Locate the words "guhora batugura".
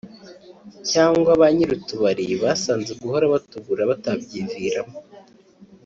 3.01-3.89